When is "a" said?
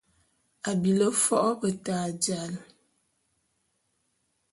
0.69-0.71